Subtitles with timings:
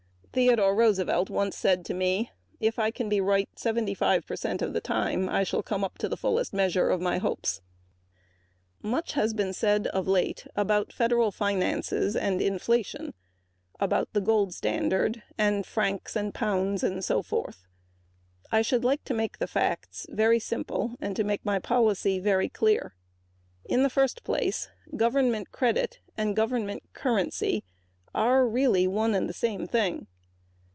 [0.33, 4.79] Theodore Roosevelt once said to me: "If I can be right 75 percent of the
[4.79, 7.59] time I shall come up to the fullest measure of my hopes."
[8.81, 13.13] Much has been said of late about federal finances and inflation,
[13.77, 15.21] the gold standard, etc.
[15.37, 15.57] Let me
[19.11, 22.95] make the facts very simple and my policy very clear.
[23.65, 27.65] In the first place, government credit and government currency
[28.15, 30.07] are really one and the same thing.